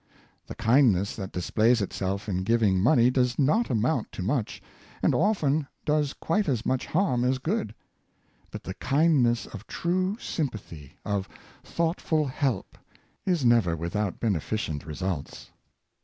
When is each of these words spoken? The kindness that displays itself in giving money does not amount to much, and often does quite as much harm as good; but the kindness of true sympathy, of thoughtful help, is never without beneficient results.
The 0.47 0.55
kindness 0.55 1.15
that 1.15 1.31
displays 1.31 1.79
itself 1.79 2.27
in 2.27 2.41
giving 2.43 2.79
money 2.81 3.11
does 3.11 3.37
not 3.37 3.69
amount 3.69 4.11
to 4.13 4.23
much, 4.23 4.59
and 5.03 5.13
often 5.13 5.67
does 5.85 6.13
quite 6.13 6.49
as 6.49 6.65
much 6.65 6.87
harm 6.87 7.23
as 7.23 7.37
good; 7.37 7.75
but 8.49 8.63
the 8.63 8.73
kindness 8.73 9.45
of 9.45 9.67
true 9.67 10.17
sympathy, 10.17 10.97
of 11.05 11.29
thoughtful 11.63 12.25
help, 12.25 12.79
is 13.27 13.45
never 13.45 13.75
without 13.75 14.19
beneficient 14.19 14.87
results. 14.87 15.51